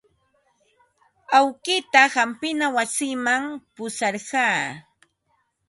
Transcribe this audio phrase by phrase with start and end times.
[1.39, 3.41] Awkiitan hampina wasiman
[3.73, 4.57] pusharqaa.